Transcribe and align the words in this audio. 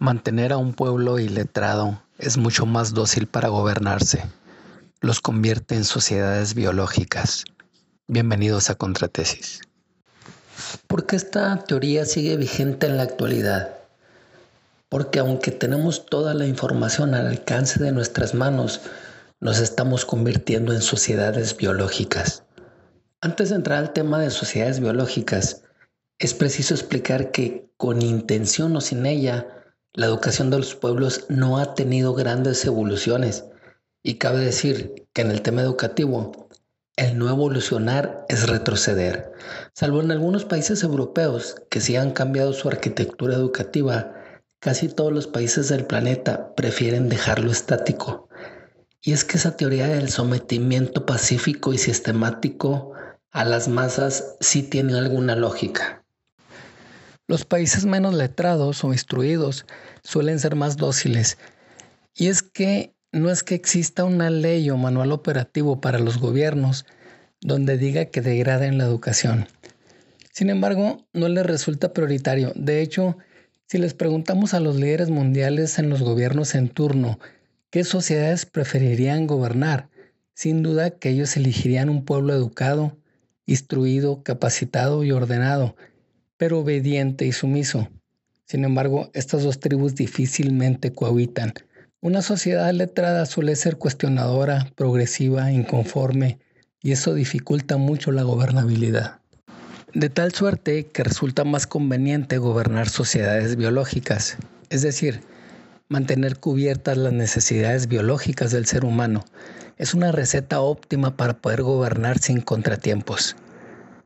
Mantener 0.00 0.52
a 0.52 0.58
un 0.58 0.74
pueblo 0.74 1.18
iletrado 1.18 2.00
es 2.18 2.36
mucho 2.36 2.66
más 2.66 2.94
dócil 2.94 3.26
para 3.26 3.48
gobernarse. 3.48 4.22
Los 5.00 5.20
convierte 5.20 5.74
en 5.74 5.82
sociedades 5.82 6.54
biológicas. 6.54 7.42
Bienvenidos 8.06 8.70
a 8.70 8.76
Contratesis. 8.76 9.60
¿Por 10.86 11.04
qué 11.04 11.16
esta 11.16 11.64
teoría 11.64 12.04
sigue 12.04 12.36
vigente 12.36 12.86
en 12.86 12.96
la 12.96 13.02
actualidad? 13.02 13.74
Porque 14.88 15.18
aunque 15.18 15.50
tenemos 15.50 16.06
toda 16.06 16.32
la 16.32 16.46
información 16.46 17.16
al 17.16 17.26
alcance 17.26 17.82
de 17.82 17.90
nuestras 17.90 18.34
manos, 18.34 18.82
nos 19.40 19.58
estamos 19.58 20.04
convirtiendo 20.04 20.72
en 20.72 20.80
sociedades 20.80 21.56
biológicas. 21.56 22.44
Antes 23.20 23.48
de 23.48 23.56
entrar 23.56 23.78
al 23.78 23.92
tema 23.92 24.20
de 24.20 24.30
sociedades 24.30 24.78
biológicas, 24.78 25.64
es 26.20 26.34
preciso 26.34 26.74
explicar 26.74 27.32
que 27.32 27.68
con 27.76 28.00
intención 28.00 28.76
o 28.76 28.80
sin 28.80 29.04
ella, 29.04 29.57
la 29.94 30.06
educación 30.06 30.50
de 30.50 30.58
los 30.58 30.74
pueblos 30.74 31.26
no 31.28 31.58
ha 31.58 31.74
tenido 31.74 32.14
grandes 32.14 32.64
evoluciones 32.64 33.44
y 34.02 34.14
cabe 34.14 34.40
decir 34.40 35.06
que 35.12 35.22
en 35.22 35.30
el 35.30 35.42
tema 35.42 35.62
educativo 35.62 36.48
el 36.96 37.16
no 37.16 37.28
evolucionar 37.28 38.24
es 38.28 38.48
retroceder, 38.48 39.32
salvo 39.72 40.00
en 40.00 40.10
algunos 40.10 40.44
países 40.44 40.82
europeos 40.82 41.56
que 41.70 41.80
sí 41.80 41.96
han 41.96 42.10
cambiado 42.10 42.52
su 42.52 42.68
arquitectura 42.68 43.34
educativa, 43.34 44.14
casi 44.58 44.88
todos 44.88 45.12
los 45.12 45.26
países 45.28 45.68
del 45.68 45.86
planeta 45.86 46.54
prefieren 46.56 47.08
dejarlo 47.08 47.52
estático. 47.52 48.28
Y 49.00 49.12
es 49.12 49.24
que 49.24 49.36
esa 49.36 49.56
teoría 49.56 49.86
del 49.86 50.08
sometimiento 50.10 51.06
pacífico 51.06 51.72
y 51.72 51.78
sistemático 51.78 52.92
a 53.30 53.44
las 53.44 53.68
masas 53.68 54.34
sí 54.40 54.64
tiene 54.64 54.98
alguna 54.98 55.36
lógica. 55.36 56.04
Los 57.28 57.44
países 57.44 57.84
menos 57.84 58.14
letrados 58.14 58.82
o 58.82 58.92
instruidos 58.92 59.66
suelen 60.02 60.40
ser 60.40 60.56
más 60.56 60.78
dóciles. 60.78 61.36
Y 62.14 62.28
es 62.28 62.42
que 62.42 62.94
no 63.12 63.30
es 63.30 63.42
que 63.42 63.54
exista 63.54 64.04
una 64.04 64.30
ley 64.30 64.68
o 64.70 64.78
manual 64.78 65.12
operativo 65.12 65.80
para 65.80 65.98
los 65.98 66.18
gobiernos 66.18 66.86
donde 67.40 67.78
diga 67.78 68.06
que 68.06 68.22
degraden 68.22 68.78
la 68.78 68.84
educación. 68.84 69.46
Sin 70.32 70.48
embargo, 70.48 71.06
no 71.12 71.28
les 71.28 71.44
resulta 71.44 71.92
prioritario. 71.92 72.52
De 72.54 72.80
hecho, 72.80 73.18
si 73.66 73.76
les 73.76 73.92
preguntamos 73.92 74.54
a 74.54 74.60
los 74.60 74.76
líderes 74.76 75.10
mundiales 75.10 75.78
en 75.78 75.90
los 75.90 76.02
gobiernos 76.02 76.54
en 76.54 76.70
turno 76.70 77.18
qué 77.70 77.84
sociedades 77.84 78.46
preferirían 78.46 79.26
gobernar, 79.26 79.90
sin 80.32 80.62
duda 80.62 80.90
que 80.90 81.10
ellos 81.10 81.36
elegirían 81.36 81.90
un 81.90 82.06
pueblo 82.06 82.32
educado, 82.32 82.96
instruido, 83.44 84.22
capacitado 84.22 85.04
y 85.04 85.12
ordenado, 85.12 85.76
pero 86.38 86.60
obediente 86.60 87.26
y 87.26 87.32
sumiso. 87.32 87.90
Sin 88.46 88.64
embargo, 88.64 89.10
estas 89.12 89.42
dos 89.42 89.60
tribus 89.60 89.94
difícilmente 89.94 90.92
cohabitan. 90.92 91.52
Una 92.00 92.22
sociedad 92.22 92.72
letrada 92.72 93.26
suele 93.26 93.56
ser 93.56 93.76
cuestionadora, 93.76 94.72
progresiva, 94.74 95.52
inconforme, 95.52 96.38
y 96.80 96.92
eso 96.92 97.12
dificulta 97.12 97.76
mucho 97.76 98.12
la 98.12 98.22
gobernabilidad. 98.22 99.18
De 99.92 100.08
tal 100.08 100.32
suerte 100.32 100.86
que 100.86 101.02
resulta 101.02 101.44
más 101.44 101.66
conveniente 101.66 102.38
gobernar 102.38 102.88
sociedades 102.88 103.56
biológicas, 103.56 104.38
es 104.70 104.82
decir, 104.82 105.20
mantener 105.88 106.38
cubiertas 106.38 106.96
las 106.96 107.12
necesidades 107.12 107.88
biológicas 107.88 108.52
del 108.52 108.66
ser 108.66 108.84
humano. 108.84 109.24
Es 109.76 109.94
una 109.94 110.12
receta 110.12 110.60
óptima 110.60 111.16
para 111.16 111.38
poder 111.38 111.62
gobernar 111.62 112.18
sin 112.18 112.40
contratiempos. 112.42 113.34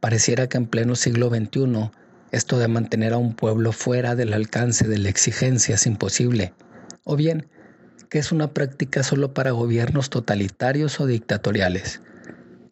Pareciera 0.00 0.48
que 0.48 0.56
en 0.56 0.66
pleno 0.66 0.96
siglo 0.96 1.28
XXI 1.28 1.90
esto 2.32 2.58
de 2.58 2.68
mantener 2.68 3.12
a 3.12 3.18
un 3.18 3.34
pueblo 3.34 3.72
fuera 3.72 4.14
del 4.14 4.32
alcance 4.32 4.86
de 4.88 4.98
la 4.98 5.08
exigencia 5.08 5.76
es 5.76 5.86
imposible. 5.86 6.52
O 7.04 7.16
bien, 7.16 7.48
que 8.10 8.18
es 8.18 8.32
una 8.32 8.52
práctica 8.52 9.02
solo 9.02 9.34
para 9.34 9.52
gobiernos 9.52 10.10
totalitarios 10.10 11.00
o 11.00 11.06
dictatoriales. 11.06 12.02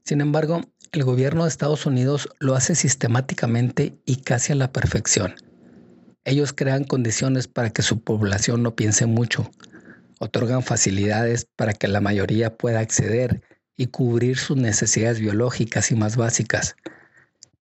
Sin 0.04 0.20
embargo, 0.20 0.62
el 0.92 1.04
gobierno 1.04 1.44
de 1.44 1.48
Estados 1.48 1.86
Unidos 1.86 2.28
lo 2.38 2.54
hace 2.54 2.74
sistemáticamente 2.74 3.98
y 4.04 4.16
casi 4.16 4.52
a 4.52 4.56
la 4.56 4.72
perfección. 4.72 5.34
Ellos 6.24 6.52
crean 6.52 6.84
condiciones 6.84 7.48
para 7.48 7.70
que 7.70 7.82
su 7.82 8.00
población 8.02 8.62
no 8.62 8.74
piense 8.76 9.06
mucho, 9.06 9.50
otorgan 10.20 10.62
facilidades 10.62 11.46
para 11.56 11.72
que 11.74 11.88
la 11.88 12.00
mayoría 12.00 12.56
pueda 12.56 12.80
acceder 12.80 13.42
y 13.76 13.86
cubrir 13.86 14.38
sus 14.38 14.56
necesidades 14.56 15.20
biológicas 15.20 15.90
y 15.90 15.96
más 15.96 16.16
básicas, 16.16 16.76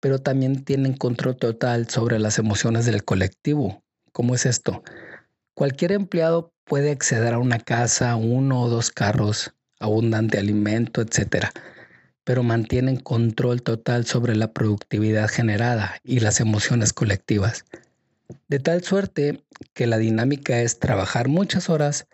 pero 0.04 0.20
también 0.20 0.66
tienen 0.66 0.98
control 0.98 1.38
total 1.38 1.90
sobre 1.90 2.20
las 2.20 2.38
emociones 2.38 2.86
del 2.86 3.06
colectivo. 3.06 3.86
¿Cómo 4.12 4.36
es 4.36 4.46
esto? 4.46 4.84
Cualquier 5.54 5.94
empleado 5.94 6.52
puede 6.66 6.92
acceder 6.92 7.34
a 7.34 7.38
una 7.38 7.58
casa, 7.58 8.18
uno 8.18 8.64
o 8.64 8.68
dos 8.68 8.92
carros, 8.92 9.54
abundante 9.80 10.38
alimento, 10.38 11.02
etc. 11.02 11.46
Pero 12.26 12.44
mantienen 12.44 12.98
control 12.98 13.62
total 13.62 14.06
sobre 14.06 14.36
la 14.36 14.52
productividad 14.52 15.30
generada 15.30 15.96
y 16.04 16.20
las 16.20 16.42
emociones 16.42 16.92
colectivas. 16.92 17.64
De 18.50 18.60
tal 18.60 18.84
suerte 18.84 19.46
que 19.74 19.88
la 19.88 20.00
dinámica 20.00 20.60
es 20.60 20.80
trabajar 20.80 21.30
muchas 21.30 21.70
horas, 21.70 22.08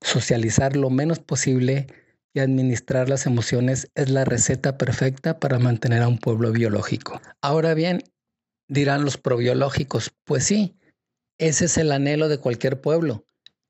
socializar 0.00 0.76
lo 0.76 0.90
menos 0.90 1.18
posible 1.18 1.88
y 2.34 2.40
administrar 2.40 3.08
las 3.08 3.26
emociones 3.26 3.90
es 3.94 4.10
la 4.10 4.24
receta 4.24 4.78
perfecta 4.78 5.38
para 5.38 5.58
mantener 5.58 6.02
a 6.02 6.08
un 6.08 6.18
pueblo 6.18 6.52
biológico. 6.52 7.20
Ahora 7.40 7.74
bien, 7.74 8.02
dirán 8.68 9.04
los 9.04 9.18
probiológicos, 9.18 10.12
pues 10.24 10.44
sí, 10.44 10.76
ese 11.38 11.66
es 11.66 11.76
el 11.76 11.92
anhelo 11.92 12.28
de 12.28 12.38
cualquier 12.38 12.80
pueblo, 12.80 13.24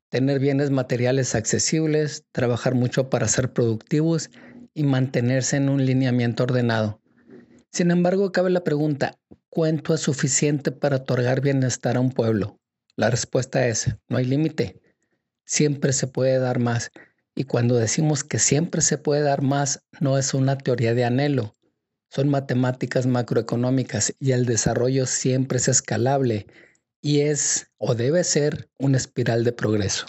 tener 0.09 0.39
bienes 0.39 0.69
materiales 0.69 1.35
accesibles, 1.35 2.23
trabajar 2.31 2.75
mucho 2.75 3.09
para 3.09 3.27
ser 3.27 3.51
productivos 3.51 4.29
y 4.73 4.83
mantenerse 4.83 5.57
en 5.57 5.69
un 5.69 5.85
lineamiento 5.85 6.43
ordenado. 6.43 7.01
Sin 7.71 7.91
embargo, 7.91 8.31
cabe 8.31 8.51
la 8.51 8.63
pregunta, 8.63 9.19
¿cuánto 9.49 9.93
es 9.93 10.01
suficiente 10.01 10.71
para 10.71 10.97
otorgar 10.97 11.41
bienestar 11.41 11.97
a 11.97 11.99
un 11.99 12.11
pueblo? 12.11 12.59
La 12.95 13.09
respuesta 13.09 13.67
es, 13.67 13.95
no 14.07 14.17
hay 14.17 14.25
límite. 14.25 14.79
Siempre 15.45 15.93
se 15.93 16.05
puede 16.07 16.37
dar 16.37 16.59
más 16.59 16.91
y 17.35 17.45
cuando 17.45 17.75
decimos 17.75 18.23
que 18.23 18.39
siempre 18.39 18.81
se 18.81 18.97
puede 18.97 19.21
dar 19.21 19.41
más, 19.41 19.83
no 19.99 20.17
es 20.17 20.33
una 20.33 20.57
teoría 20.57 20.93
de 20.93 21.05
anhelo, 21.05 21.55
son 22.13 22.29
matemáticas 22.29 23.07
macroeconómicas 23.07 24.13
y 24.19 24.33
el 24.33 24.45
desarrollo 24.45 25.07
siempre 25.07 25.57
es 25.57 25.67
escalable 25.67 26.45
y 27.01 27.21
es 27.21 27.71
o 27.79 27.95
debe 27.95 28.23
ser 28.23 28.69
una 28.77 28.97
espiral 28.97 29.43
de 29.43 29.51
progreso. 29.51 30.05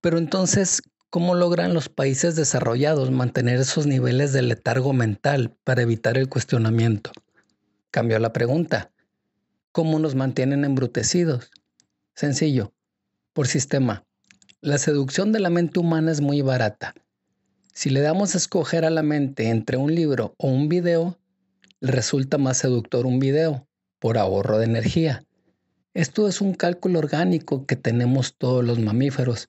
Pero 0.00 0.16
entonces, 0.16 0.80
¿cómo 1.10 1.34
logran 1.34 1.74
los 1.74 1.90
países 1.90 2.34
desarrollados 2.34 3.10
mantener 3.10 3.60
esos 3.60 3.86
niveles 3.86 4.32
de 4.32 4.40
letargo 4.40 4.94
mental 4.94 5.54
para 5.64 5.82
evitar 5.82 6.16
el 6.16 6.30
cuestionamiento? 6.30 7.12
Cambió 7.90 8.18
la 8.18 8.32
pregunta. 8.32 8.90
¿Cómo 9.70 9.98
nos 9.98 10.14
mantienen 10.14 10.64
embrutecidos? 10.64 11.50
Sencillo, 12.14 12.72
por 13.34 13.48
sistema. 13.48 14.07
La 14.60 14.78
seducción 14.78 15.30
de 15.30 15.38
la 15.38 15.50
mente 15.50 15.78
humana 15.78 16.10
es 16.10 16.20
muy 16.20 16.42
barata. 16.42 16.92
Si 17.72 17.90
le 17.90 18.00
damos 18.00 18.34
a 18.34 18.38
escoger 18.38 18.84
a 18.84 18.90
la 18.90 19.04
mente 19.04 19.50
entre 19.50 19.76
un 19.76 19.94
libro 19.94 20.34
o 20.36 20.48
un 20.48 20.68
video, 20.68 21.16
resulta 21.80 22.38
más 22.38 22.56
seductor 22.56 23.06
un 23.06 23.20
video, 23.20 23.68
por 24.00 24.18
ahorro 24.18 24.58
de 24.58 24.64
energía. 24.64 25.24
Esto 25.94 26.26
es 26.26 26.40
un 26.40 26.54
cálculo 26.54 26.98
orgánico 26.98 27.66
que 27.66 27.76
tenemos 27.76 28.36
todos 28.36 28.64
los 28.64 28.80
mamíferos. 28.80 29.46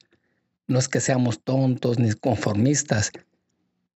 No 0.68 0.78
es 0.78 0.88
que 0.88 1.00
seamos 1.00 1.44
tontos 1.44 1.98
ni 1.98 2.12
conformistas, 2.12 3.12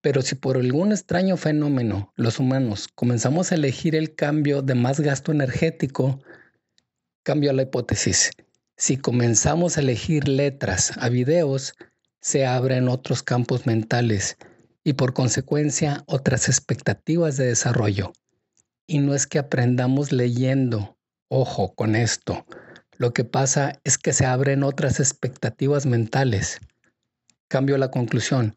pero 0.01 0.23
si 0.23 0.33
por 0.33 0.57
algún 0.57 0.93
extraño 0.93 1.37
fenómeno 1.37 2.11
los 2.15 2.39
humanos 2.39 2.87
comenzamos 2.87 3.51
a 3.51 3.55
elegir 3.55 3.95
el 3.95 4.15
cambio 4.15 4.63
de 4.63 4.73
más 4.73 4.99
gasto 4.99 5.31
energético, 5.31 6.19
cambio 7.21 7.53
la 7.53 7.61
hipótesis. 7.61 8.31
Si 8.77 8.97
comenzamos 8.97 9.77
a 9.77 9.81
elegir 9.81 10.27
letras 10.27 10.93
a 10.97 11.09
videos, 11.09 11.73
se 12.21 12.45
abren 12.45 12.87
otros 12.87 13.23
campos 13.23 13.65
mentales 13.65 14.37
y 14.83 14.93
por 14.93 15.13
consecuencia 15.13 16.03
otras 16.07 16.47
expectativas 16.47 17.37
de 17.37 17.47
desarrollo. 17.47 18.13
Y 18.87 18.99
no 18.99 19.13
es 19.13 19.27
que 19.27 19.39
aprendamos 19.39 20.11
leyendo, 20.11 20.97
ojo 21.29 21.73
con 21.75 21.95
esto, 21.95 22.45
lo 22.97 23.13
que 23.13 23.23
pasa 23.23 23.79
es 23.83 23.97
que 23.97 24.13
se 24.13 24.25
abren 24.25 24.63
otras 24.63 24.99
expectativas 24.99 25.85
mentales. 25.85 26.59
Cambio 27.47 27.77
la 27.77 27.91
conclusión. 27.91 28.55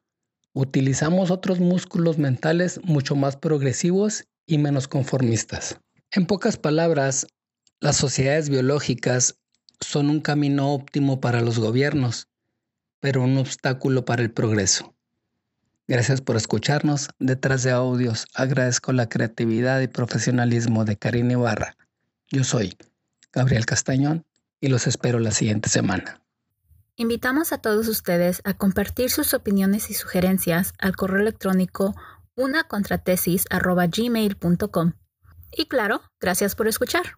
Utilizamos 0.53 1.31
otros 1.31 1.61
músculos 1.61 2.19
mentales 2.19 2.81
mucho 2.85 3.15
más 3.15 3.37
progresivos 3.37 4.25
y 4.47 4.59
menos 4.59 4.89
conformistas. 4.89 5.79
En 6.13 6.27
pocas 6.27 6.57
palabras, 6.57 7.27
las 7.81 7.97
sociedades 7.97 8.49
biológicas 8.49 9.37
son 9.81 10.11
un 10.11 10.21
camino 10.21 10.73
óptimo 10.73 11.21
para 11.21 11.41
los 11.41 11.59
gobiernos, 11.59 12.29
pero 13.01 13.23
un 13.23 13.39
obstáculo 13.39 14.05
para 14.05 14.23
el 14.23 14.31
progreso. 14.31 14.95
Gracias 15.89 16.21
por 16.21 16.37
escucharnos. 16.37 17.09
Detrás 17.19 17.63
de 17.63 17.71
audios 17.71 18.27
agradezco 18.35 18.93
la 18.93 19.09
creatividad 19.09 19.81
y 19.81 19.89
profesionalismo 19.89 20.85
de 20.85 20.97
Karina 20.97 21.35
Ibarra. 21.35 21.77
Yo 22.29 22.43
soy 22.43 22.77
Gabriel 23.33 23.67
Castañón 23.67 24.25
y 24.61 24.69
los 24.69 24.87
espero 24.87 25.19
la 25.21 25.31
siguiente 25.31 25.69
semana. 25.69 26.23
Invitamos 26.97 27.53
a 27.53 27.59
todos 27.59 27.89
ustedes 27.89 28.41
a 28.45 28.55
compartir 28.55 29.11
sus 29.11 29.35
opiniones 29.35 29.91
y 29.91 29.95
sugerencias 29.95 30.73
al 30.79 30.97
correo 30.97 31.21
electrónico 31.21 31.95
unacontratesis.gmail.com. 32.37 34.93
Y 35.53 35.67
claro, 35.67 36.01
gracias 36.21 36.55
por 36.55 36.69
escuchar. 36.69 37.17